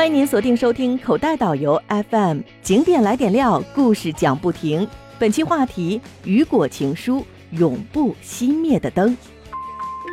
[0.00, 1.78] 欢迎您锁定收听口袋导游
[2.10, 4.88] FM，景点来点料，故事讲不停。
[5.18, 9.14] 本期话题：雨果情书，永不熄灭的灯。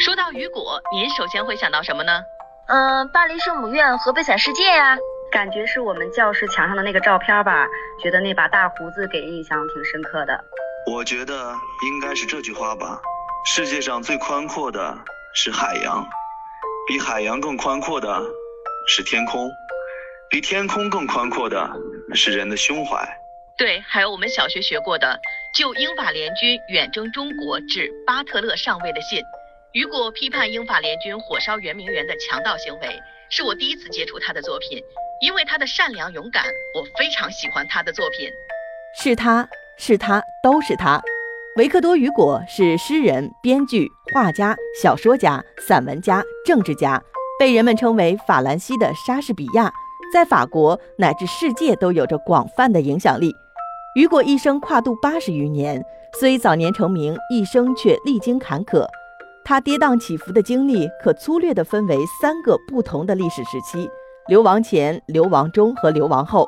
[0.00, 2.20] 说到雨果，您首先会想到什么呢？
[2.66, 4.98] 嗯，巴黎圣母院和悲惨世界呀。
[5.30, 7.64] 感觉是我们教室墙上的那个照片吧，
[8.02, 10.44] 觉得那把大胡子给印象挺深刻的。
[10.90, 11.54] 我觉得
[11.86, 13.00] 应该是这句话吧：
[13.44, 14.98] 世界上最宽阔的
[15.36, 16.04] 是海洋，
[16.88, 18.20] 比海洋更宽阔的
[18.90, 19.50] 是天空，
[20.30, 21.70] 比天空更宽阔的
[22.14, 23.06] 是人的胸怀。
[23.58, 25.20] 对，还有我们小学学过的
[25.54, 29.22] 就英法联军远征中国致巴特勒上尉的信。
[29.72, 34.82] 雨果批判英法联军火烧圆明园的强盗行为，是我第一次接触他的作品。
[35.20, 36.44] 因为他的善良勇敢，
[36.74, 38.30] 我非常喜欢他的作品。
[39.02, 41.02] 是他是他都是他。
[41.56, 47.02] 维克多·雨果是诗人、编剧、画家、小说家、散文家、政治家，
[47.38, 49.72] 被人们称为“法兰西的莎士比亚”，
[50.12, 53.34] 在法国乃至世界都有着广泛的影响力。
[53.94, 55.84] 雨果一生跨度八十余年，
[56.18, 58.84] 虽早年成名，一生却历经坎坷。
[59.44, 63.88] 他跌宕起伏的经历可粗略地分为三个不同的历史时期。
[64.28, 66.46] 流亡前、流亡中和流亡后，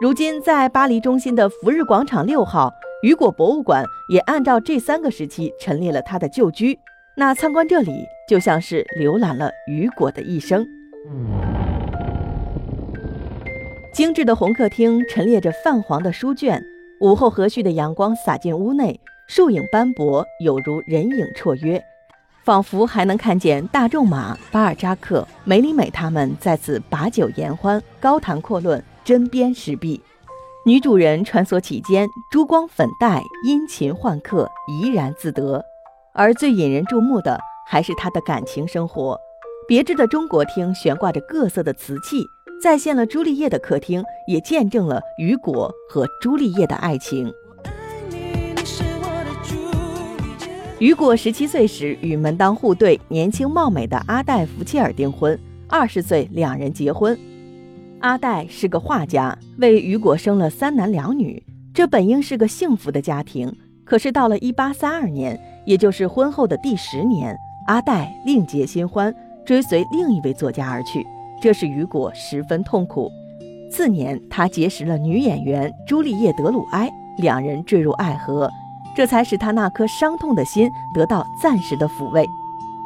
[0.00, 2.70] 如今在巴黎中心的福日广场六号
[3.02, 6.78] 雨果博物馆也按照这三个时期陈列了他的旧居。
[7.16, 10.66] 那参观这里就像是浏览了雨果的一生。
[13.92, 16.62] 精致的红客厅陈列着泛黄的书卷，
[17.00, 21.82] 午后和煦的阳光洒进屋内，树影斑驳，有如人影绰约。
[22.44, 30.02] 仿佛还能看见大仲马、巴尔扎克、梅里美他们在此把酒言欢、高谈阔论、针砭时弊。
[30.66, 35.64] 女主人穿梭其间，珠光粉黛，殷勤换客，怡然自得。
[36.12, 39.18] 而最引人注目的还是他的感情生活。
[39.66, 42.26] 别致的中国厅悬挂着各色的瓷器，
[42.62, 47.32] 再现了朱丽叶的客厅，也见证了雨果和朱丽叶的爱情。
[50.80, 57.18] 雨果十七岁时与门当户对、年轻貌美的阿黛·福切尔订婚，二十岁两人结婚。
[58.00, 63.50] 阿黛是个画家，为雨果生了三男两女，这本应是个幸福的家庭。
[63.82, 67.34] 可是到了一八三二年，也就是婚后的第十年，
[67.66, 69.14] 阿黛另结新欢，
[69.44, 71.06] 追随另一位作家而去，
[71.40, 73.10] 这使雨果十分痛苦。
[73.70, 78.50] 次年，他结识了女演员朱丽叶·德鲁埃，两人坠入爱河。
[78.94, 82.24] 这才使他那颗伤痛的心得到暂时的抚慰，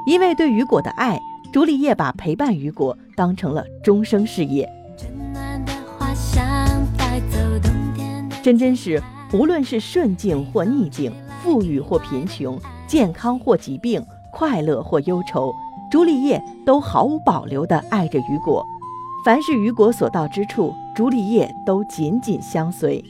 [0.07, 1.21] 因为对雨果的爱，
[1.53, 4.67] 朱丽叶把陪伴雨果当成了终生事业。
[8.43, 9.03] 真真是，
[9.35, 11.13] 无论是顺境或逆境，
[11.43, 14.03] 富裕或贫穷，健康或疾病，
[14.33, 15.53] 快乐或忧愁，
[15.91, 18.65] 朱丽叶都毫无保留地爱着雨果。
[19.25, 23.05] 凡是雨果所到之处，朱丽叶都紧紧相随。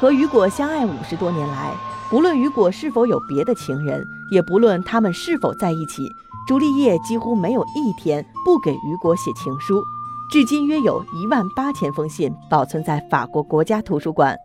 [0.00, 1.72] 和雨果相爱五十多年来，
[2.10, 6.02] 不论雨果是否有别的情人，也不论他们是否在一起，
[6.46, 9.82] 朱丽叶几乎没有一天不给雨果写情书。
[10.30, 14.36] 至今约有一万八千封信保存在法国国家图书馆。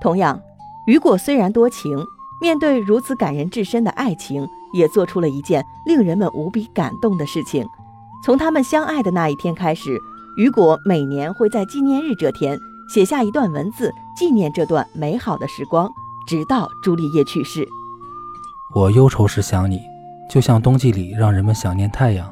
[0.00, 0.40] 同样，
[0.86, 2.04] 雨果虽然多情，
[2.44, 7.66] 面对如此感人至深的爱情，也做出了一件令人们无比感动的事情。
[8.22, 9.98] 从他们相爱的那一天开始，
[10.36, 12.60] 雨果每年会在纪念日这天。
[12.86, 15.90] 写下一段文字，纪念这段美好的时光，
[16.26, 17.66] 直到朱丽叶去世。
[18.74, 19.80] 我忧愁时想你，
[20.28, 22.28] 就像冬季里让人们想念太阳；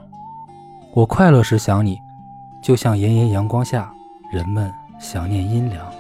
[0.93, 1.99] 我快乐时想你，
[2.63, 3.91] 就像炎炎阳光下
[4.31, 5.91] 人们想念阴凉。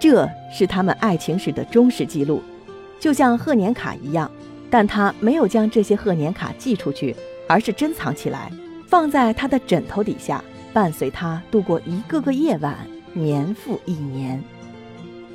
[0.00, 2.42] 这是他们爱情史的忠实记录，
[2.98, 4.30] 就像贺年卡一样。
[4.70, 7.14] 但他没有将这些贺年卡寄出去，
[7.48, 8.50] 而是珍藏起来，
[8.88, 12.76] 放在他的枕头底下，伴随他度过一个个夜晚。
[13.12, 14.42] 年复一年，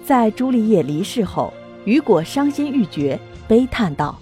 [0.05, 1.53] 在朱丽叶离世后，
[1.85, 4.13] 雨果伤心欲绝，悲叹道：“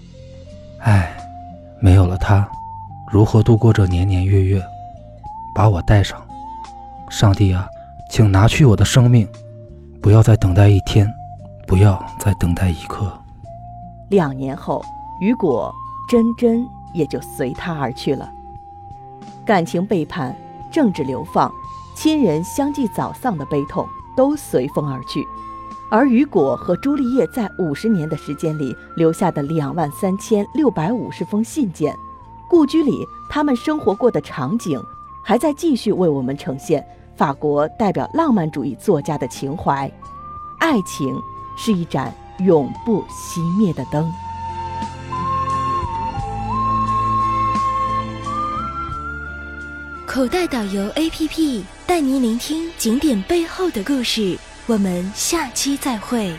[0.86, 1.18] 唉，
[1.80, 2.48] 没有了她，
[3.12, 4.62] 如何度过这年年月月？
[5.56, 6.24] 把我带上，
[7.10, 7.68] 上帝啊，
[8.12, 9.28] 请拿去我的生命，
[10.00, 11.12] 不要再等待一天，
[11.66, 13.12] 不要再等待一刻。”
[14.10, 14.84] 两年后，
[15.20, 15.74] 雨果
[16.08, 18.32] 真真也就随他而去了。
[19.46, 20.36] 感情背叛，
[20.72, 21.52] 政治流放。
[21.96, 25.28] 亲人相继早丧的悲痛都随风而去，
[25.90, 31.98] 而雨果和朱丽叶在五十年的时间里留下的两万三千六百五十封信件，
[32.48, 34.80] 故居里他们生活过的场景，
[35.24, 39.92] 还在继续为我们呈现法国代表浪漫主义作家的情怀。
[40.60, 41.20] 爱情
[41.58, 44.14] 是一盏永不熄灭的灯。
[50.06, 54.38] 口袋导游 APP 带您聆听景点背后的故事。
[54.66, 56.34] 我们下期再会。